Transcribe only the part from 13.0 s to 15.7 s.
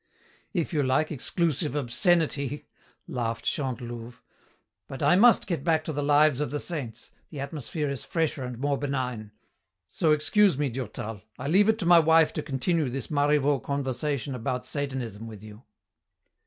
Marivaux conversation about Satanism with you."